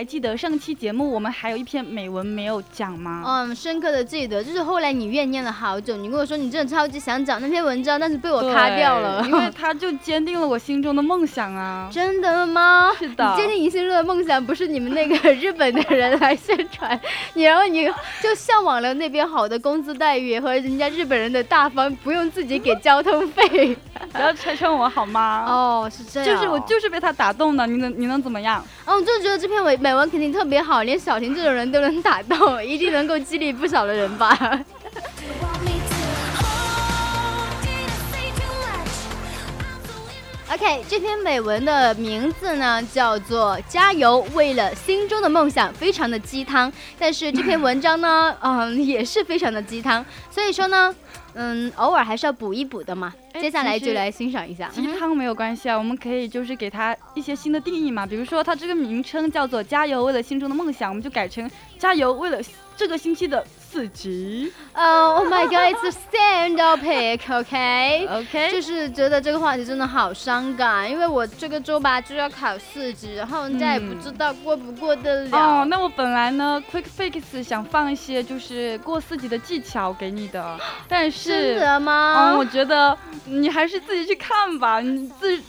[0.00, 3.22] 还记得上期节目我们还有一篇美文没有讲吗？
[3.26, 11.86] 嗯，深刻的记得，就是后来你怨念了好久，你跟我说你真的超级想讲那篇文章，但是被我卡掉了，因为它就坚定了我心中的梦想啊！
[11.92, 12.90] 真的吗？
[12.98, 16.98] 是的，坚定你心中的梦想不是你们那个日本的人来宣传
[17.34, 17.84] 你，然后你
[18.22, 23.76] 就向往了那边好的工资待遇和人家日本人的大方，不用自己给交通费，
[24.14, 25.44] 不要拆穿我好吗？
[25.46, 28.64] 哦，是这样，就是我就是被他打动的，你能你能怎么样？
[28.86, 29.40] 嗯，就觉得。
[29.40, 34.38] 这篇美美文肯定特别好，连小婷这种人都能打动，一定能够激励不少的人吧。
[40.52, 46.72] OK，这篇美文的名字呢叫做《加油，为了心中的梦想》，非常的鸡汤。
[46.96, 50.06] 但是这篇文章呢， 嗯，也是非常的鸡汤。
[50.30, 50.94] 所以说呢。
[51.34, 53.14] 嗯，偶尔还是要补一补的嘛。
[53.38, 54.68] 接下来就来欣赏一下。
[54.68, 58.06] 鸡汤没有关系啊，我们可以就是给它一些新的定义嘛。
[58.06, 62.40] 比如说，它这个名称叫做“加油，为了心中的梦想”，我们就改成“加油，为了
[62.76, 63.46] 这个星期的”。
[63.70, 64.52] 四级。
[64.74, 75.38] 哦，Oh my God，it's a stand-up pick，OK？OK，就是觉得这个话题真的好伤感，因为我这个周吧就要考四级，然后人家也不知道过不过得了。
[75.38, 82.32] 哦，那我本来呢，Quick Fix 想放一些就是过四级的技巧给你的， 但是真的吗？
[82.32, 85.40] 嗯，我觉得你还是自己去看吧，你自。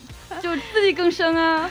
[0.41, 1.69] 就自力更生啊！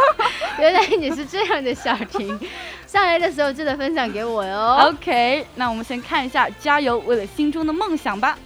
[0.58, 2.40] 原来你是这样的小婷，
[2.89, 4.89] 下来的时候记得分享给我哟。
[4.89, 8.37] OK，那我们先看一下，加油，为了心中的梦想吧。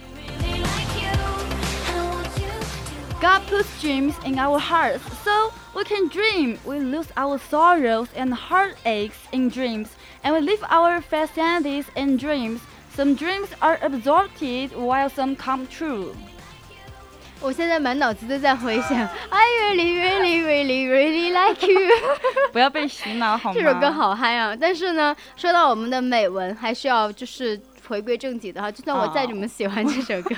[3.20, 6.56] God puts dreams in our hearts, so we can dream.
[6.64, 9.88] We lose our sorrows and heartaches in dreams,
[10.22, 12.60] and we live our fantasies in dreams.
[12.96, 16.14] Some dreams are absorbed, while some come true.
[17.45, 18.97] 我现在满脑子都在回想
[19.29, 19.45] ，I
[19.75, 21.79] really really really really like you。
[22.51, 23.55] 不要被洗脑好吗？
[23.59, 24.55] 这首歌好嗨啊！
[24.59, 28.71] 但是呢，说到我们的美文，还是要就是回归正题的哈。
[28.71, 30.35] 就算我再怎么喜欢这首歌，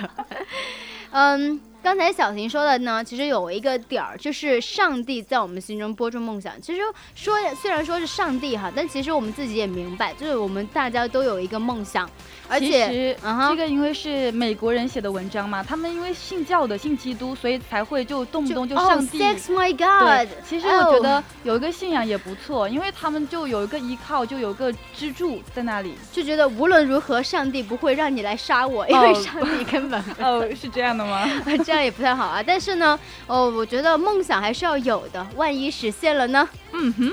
[1.11, 1.59] 嗯。
[1.83, 6.59] 刚才小婷说的呢，其实有一个点儿，就是上帝在我们心中播种梦想。
[6.61, 6.81] 其实
[7.15, 12.09] 说虽然说是上帝哈，但其实我们自己也明白，就是我们大家都有一个梦想。
[12.49, 19.21] 而且，这个因为是美国人写的文章嘛，他们因为信教的信基督，所以才会就动不动就上帝。
[19.21, 20.29] Oh, my God！
[20.47, 31.27] 其实我觉得有一个信仰也不错，因为他们就有一个依靠，就有个支柱在那里，就觉得无论如何，上帝不会让你来杀我，因为上帝根本哦是这样的吗？
[31.66, 32.42] 这样也不太好啊。
[32.44, 36.48] 但是呢，哦，我觉得梦想还是要有的，万一实现了呢？
[36.72, 37.12] 嗯哼。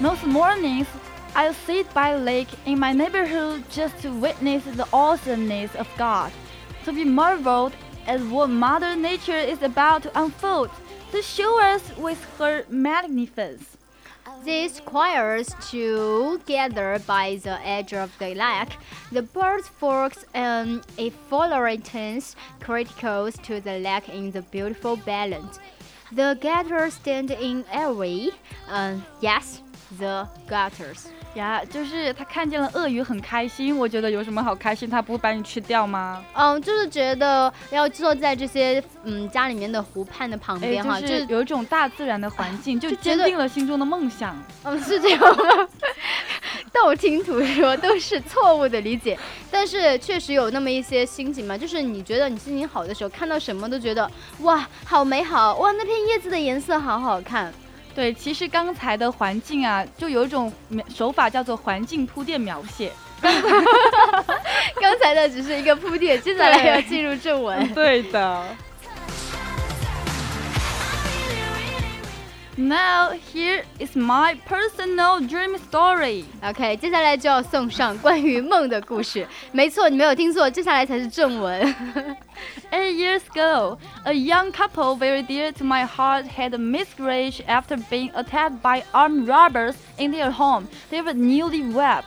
[0.00, 0.86] Most mornings,
[1.34, 6.30] I'll sit by a lake in my neighborhood just to witness the awesomeness of God,
[6.84, 7.72] to be marveled
[8.06, 10.68] at what Mother Nature is about to unfold,
[11.12, 13.77] to show us with her magnificence.
[14.43, 18.77] These choirs together by the edge of the lake,
[19.11, 25.59] the birds flocks and a Florentines criticals to the lake in the beautiful balance.
[26.11, 28.31] The gather stand in array,
[28.69, 29.61] uh, yes,
[29.97, 31.05] The gutters
[31.35, 33.77] 呀，就是他看见了鳄鱼很开心。
[33.77, 34.89] 我觉得有什么好开心？
[34.89, 36.23] 他不会把你吃掉吗？
[36.33, 44.37] 嗯，就是觉得要坐在这些嗯家里面的湖畔的旁边哈，就是有一种大自然的环境，就坚定了心中的梦想。
[44.63, 45.67] 嗯，是这样吗？
[46.71, 49.17] 道听途说都是错误的理解，
[49.49, 54.09] 但是确实有那么一些心情嘛，就是你觉得你心情好的时候，看到什么都觉得
[54.41, 57.51] 哇好美好，哇那片叶子的颜色好好看。
[57.95, 60.51] 对，其实刚才的环境啊，就有一种
[60.93, 62.91] 手法叫做环境铺垫描写。
[63.21, 67.67] 刚才的只是一个铺垫，接下来要进入正文。
[67.73, 68.45] 对的。
[72.55, 76.25] Now here is my personal dream story.
[76.43, 79.25] OK，接下来就要送上关于梦的故事。
[79.53, 81.75] 没错，你没有听错，接下来才是正文。
[82.88, 88.10] Eight years ago, a young couple very dear to my heart had a miscarriage after being
[88.14, 90.68] attacked by armed robbers in their home.
[90.90, 92.04] They were newlyweds.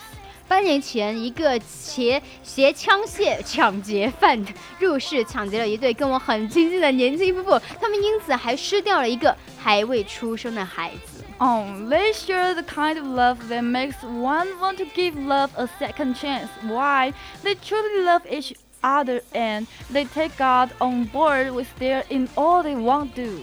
[0.49, 4.45] 八年前，一个携携枪械抢劫犯
[4.79, 11.23] 入室抢劫了一对跟我很亲近的年轻夫妇，他们因此还失掉了一个还未出生的孩子。
[11.39, 16.15] Oh, they share the kind of love that makes one want to give love a second
[16.15, 16.47] chance.
[16.63, 17.13] Why?
[17.43, 22.62] They truly love each other and they take God on board with their in all
[22.62, 23.42] they want to.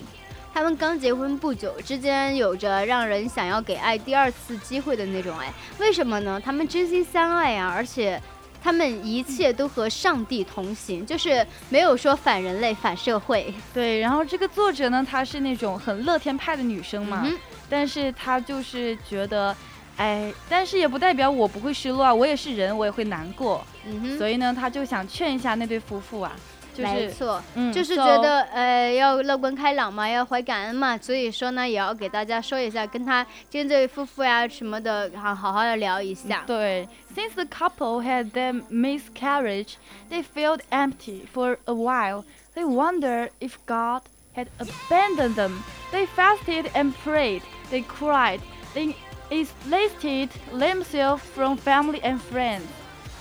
[0.54, 5.54] 他们刚结婚不久，之间有着让人想要给爱第二次机会的那种爱。
[5.80, 6.42] 为什么呢？
[6.44, 8.22] 他们真心相爱呀、而且
[8.62, 13.54] 他们一切都和上帝同行，就是没有说反人类、反社会。
[13.74, 17.38] 对，然后这个作者呢，她是那种很乐天派的女生嘛，嗯
[17.70, 19.56] 但是她就是觉得，
[19.96, 26.33] 哎，但是也不代表我不会失落啊，我也是人，我也会难过，嗯哼，所以呢，她就想劝一下那对夫妇啊，
[26.75, 27.43] 就是，没错。
[27.55, 36.43] 嗯，就是 so- 觉得呃要乐观开朗嘛，要怀感恩嘛，所以说呢也要给大家说一下，跟他跟这位夫妇呀什么的，好好好的聊一下。
[36.47, 39.75] 对，since the couple had their miscarriage,
[40.11, 42.25] they felt empty for a while.
[42.55, 44.03] They wondered if God
[44.37, 45.62] had abandoned them.
[45.93, 47.43] They fasted and prayed.
[47.71, 48.41] They cried.
[48.75, 48.95] They
[49.31, 52.67] isolated themselves from family and friends.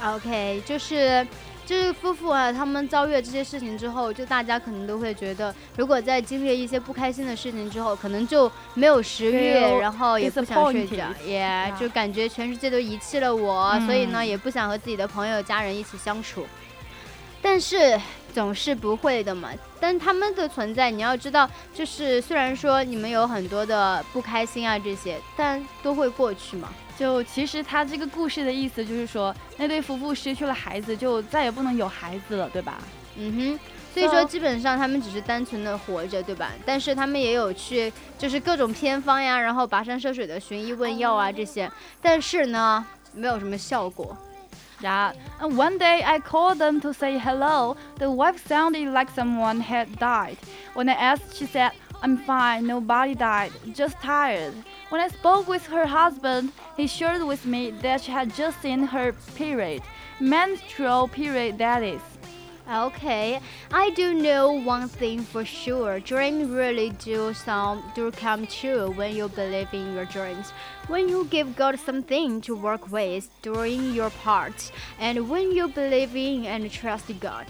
[0.05, 1.27] OK，就是
[1.67, 16.47] 就是夫妇啊，他们遭遇了这些事情之后，就大家可能都会觉得，如果在经历了一些不开心的事情之后，可能就没有食欲，然后也不想睡觉也 Yeah 就感觉全世界都遗弃了我，所以呢，嗯也不想和自己的朋友、家人一起相处。
[17.41, 18.01] 但是
[18.35, 19.51] 总是不会的嘛。
[19.79, 26.69] 但他们的存在，你要知道，就是虽然说你们有很多的不开心啊这些，但都会过去嘛。
[26.99, 32.79] 就其实他这个故事的意思就是说，那对夫妇失去了孩子，就再也不能有孩子了，对吧？
[33.17, 33.61] 嗯哼，
[33.95, 36.51] 所以说基本上他们只是单纯的活着，对吧？
[36.67, 41.71] 但是他们也有去就是各种偏方呀，然后跋山涉水的寻医问药啊这些，
[42.03, 44.17] 但是呢，没有什么效果。
[44.81, 45.13] Yeah.
[45.41, 47.77] And one day I called them to say hello.
[47.99, 50.37] The wife sounded like someone had died.
[50.75, 54.53] When I asked, she said, I'm fine, nobody died, just tired.
[54.89, 58.85] When I spoke with her husband, he shared with me that she had just seen
[58.85, 59.83] her period.
[60.19, 62.01] Menstrual period, that is.
[62.73, 63.39] Okay,
[63.71, 66.01] I do know one thing for sure.
[66.01, 70.53] Dreams really do some do come true when you believe in your dreams.
[70.87, 76.17] When you give God something to work with, doing your part, and when you believe
[76.17, 77.47] in and trust God.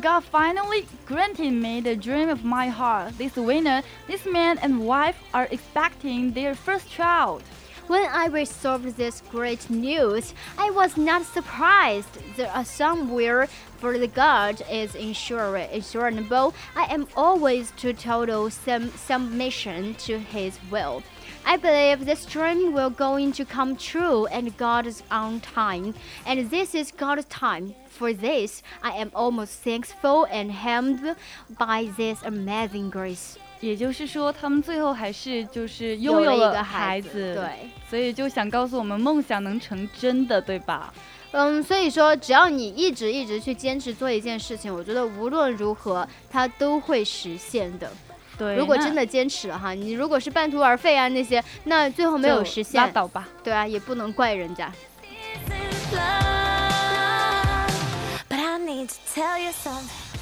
[0.00, 3.16] God finally granted me the dream of my heart.
[3.18, 7.44] This winter, this man and wife are expecting their first child.
[7.86, 12.18] When I received this great news, I was not surprised.
[12.36, 13.46] There are somewhere
[13.78, 16.54] for the God is insurable.
[16.74, 21.04] I am always to total sum, submission to His will.
[21.45, 25.93] I believe this dream will going to come true and God is on time.
[26.25, 27.73] And this is God's time.
[27.89, 31.15] For this, I am almost thankful and helped
[31.57, 33.35] by this amazing grace.
[33.59, 40.91] 也就是说，他们最后还是就是拥有了一了个孩孩子对所以就想告诉我们，梦想能成真的，对吧？
[41.31, 47.91] 嗯，所以说，只要你一直一直去坚持做一件事情，我觉得无论如何，它都会实现的。
[48.38, 53.28] 对，如果真的坚持了哈，你如果是半途而废啊那些，那最后没有实现拉，倒吧。
[53.42, 54.70] 对啊，也不能怪人家。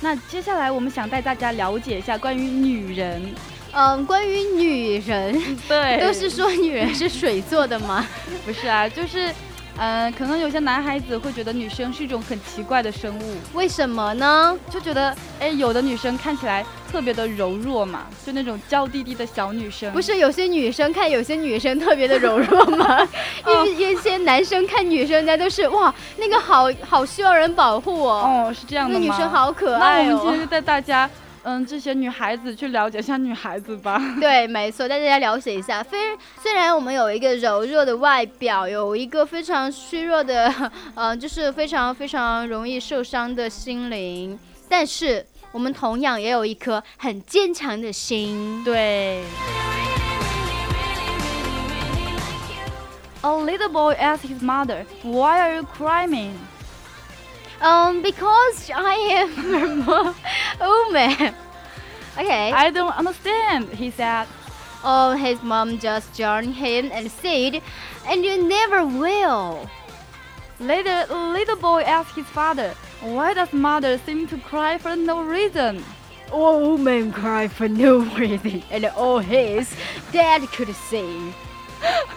[0.00, 3.34] 那接下来我们想带大家了解一下关于女人，
[3.72, 8.06] 嗯，关于女人， 对都是说女人是水做的吗？
[8.44, 8.86] 不是啊？
[8.88, 9.32] 就是，
[9.78, 14.56] 嗯、可能有些男孩子会觉得女生是一种很奇怪的生物，为什么呢？
[14.70, 19.92] 就觉得，哎，有的女生看起来特别的柔弱嘛，就那种娇滴滴的小女生。
[19.92, 23.08] 不是有些女生看有些女生特别的柔弱吗？
[23.44, 28.96] 哦一一些男生看女生人家都是哇，那个好好需要人保护哦，哦，是这样的？
[28.96, 30.40] 那女生好可爱哦我们今天。
[30.40, 31.10] 就带大家，
[31.42, 34.00] 嗯，这些女孩子去了解一下女孩子吧。
[34.20, 35.82] 对，没错，带大家了解一下。
[35.82, 35.98] 非
[36.40, 40.54] 虽然我们有一个柔弱的外表，有一个非常虚弱的，
[40.94, 48.63] 呃，就是非常非常容易受伤的心灵，但是我们同样也有一颗很坚强的心。
[48.63, 49.23] 对。
[53.21, 56.35] A little boy asked his mother, "Why are you crying?"
[57.61, 59.89] Um, because I am
[60.59, 61.33] a woman.
[62.17, 62.51] Okay.
[62.51, 64.27] I don't understand, he said.
[64.83, 67.61] Oh, his mom just joined him and said,
[68.07, 69.69] and you never will.
[70.59, 72.73] Later, the little boy asked his father,
[73.04, 75.84] "Why does mother seem to cry for no reason?"
[76.32, 79.74] All women cry for no reason, and all his
[80.12, 81.32] dad could see.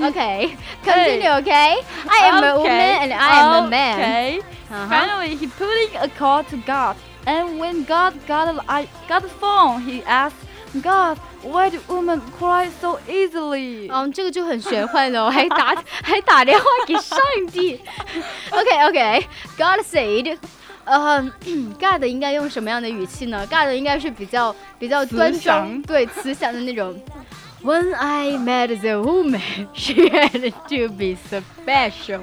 [0.00, 1.28] Okay, continue.
[1.40, 1.76] Okay,
[2.08, 2.72] I am a woman
[3.04, 3.98] and I am a man.
[4.00, 4.40] Okay.
[4.70, 4.88] Uh-huh.
[4.88, 9.28] Finally, he putting a call to God, and when God got a, I got the
[9.28, 10.36] phone, he asked
[10.80, 13.89] God, why do women cry so easily?
[13.91, 17.19] 嗯，这个就很玄幻的哦，还打还打电话给上
[17.51, 17.79] 帝。
[18.51, 19.27] OK OK,
[19.57, 20.37] God said.
[20.89, 21.21] 呃，
[21.77, 23.45] God 应该用什么样的语气呢？
[23.47, 26.97] God 应该是比较比较端慈祥庄，对，慈祥的那种。
[27.61, 32.21] When I met the woman, she had to be special.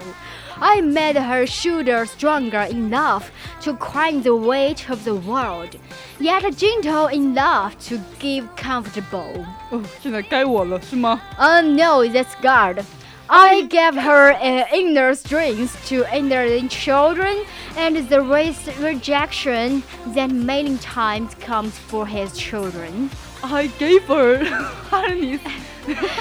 [0.60, 3.30] I made her shoulder stronger enough
[3.62, 5.76] to carry the weight of the world,
[6.20, 9.44] yet gentle enough to give comfortable.
[9.70, 11.20] 哦，现在该我了，是吗？
[11.38, 12.84] Oh no, that's God.
[13.26, 19.82] I gave her uh, inner strength to enter in children, and the race rejection
[20.14, 23.08] that many times comes for his children.
[23.41, 24.45] I gave her，
[24.89, 25.43] 哈尔尼斯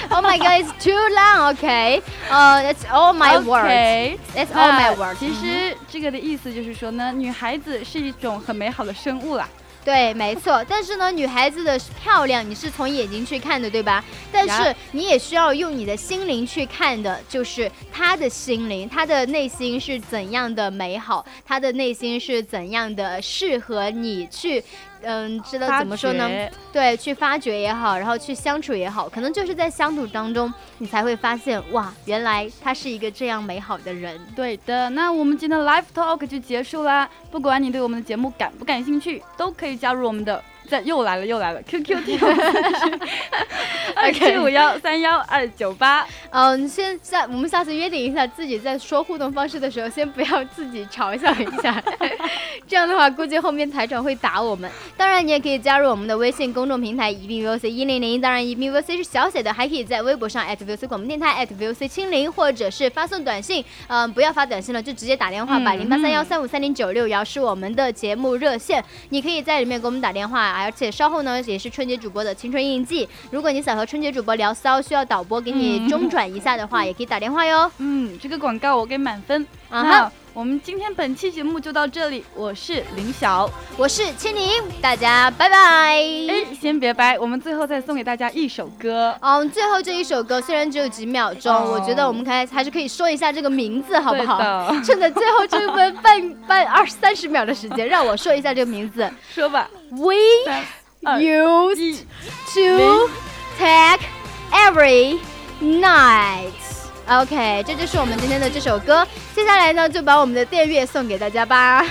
[0.08, 2.00] Oh my god, it's too long, okay?
[2.30, 3.64] Uh, that's all my words.
[3.66, 5.18] OK，That's all my words.
[5.18, 9.48] 其实这个的意思就是说呢，女孩子是一种很美好的生物啦。
[9.84, 10.64] 对，没错。
[10.68, 14.04] 但是呢，女孩子的漂亮，你是从眼睛去看的，对吧？
[14.30, 24.62] 但是你也需要用你的心灵去看的，就是她的心灵，她的内心是怎样的美好，她的内心是怎样的适合你去，
[25.02, 26.28] 嗯，知道怎么说呢？
[26.72, 34.18] 对，去发掘也好，然后去相处也好，可能就是在相处当中，你才会发现，哇，原来他是一个这样美好的人。
[34.34, 37.08] 对的，那我们今天的 live talk 就结束啦。
[37.30, 40.42] 不管你对我们的节目感不感兴趣，都可以加入我们的。
[40.68, 42.20] 在又来了又来了，QQ 听
[43.96, 46.06] 二七五幺三幺二九八。
[46.28, 51.82] 嗯，先下我们下次约定一下，自己在说互动方式的时候，先不要自己嘲笑一下，
[52.68, 54.70] 这样的话估计后面台长会打我们。
[54.98, 77.70] 当然，你也可以加入我们的微信公众平台宜宾 VOC 一零零，当然宜宾 VOC 是小写的，还可以在微博上 @VOC 广播电台 @VOC 清零，或者是发送短信，嗯，不要发短信了，就直接打电话吧，零八三幺三五三零九六幺是我们的节目热线，你可以在里面给我们打电话，而且稍后呢也是春节主播的青春印记，如果你想和春节主播聊骚，需要导播给你中转一下的话，也可以打电话哟。
[77.78, 79.46] 嗯，这个广告我给满分。
[79.68, 83.50] 啊那哈，我们今天本期节目就到这里，我是林晓。
[83.76, 84.48] 我是青柠，
[84.80, 85.56] 大家拜拜。
[85.58, 89.16] 哎，先别掰，我们最后再送给大家一首歌。
[89.20, 94.72] 嗯，最后这一首歌虽然只有几秒钟，哦我觉得我们还还是可以说一下这个名字，好不好？
[94.84, 99.10] 趁着最后这分半半二三十秒的时间，让我说一下这个名字。
[99.34, 100.64] 说吧，We 三
[101.04, 103.10] 二 used，to
[103.58, 104.06] take
[104.52, 105.18] every
[105.60, 106.67] night.
[107.08, 109.06] OK，这就是我们今天的这首歌。
[109.34, 111.84] 接下来呢，就把我们的电乐送给大家吧。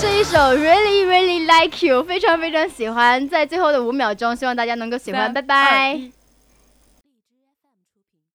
[0.00, 6.21] 这一首 Really Really Like You 非常非常喜欢，在最后的五秒钟，希望大家能够喜欢，三拜拜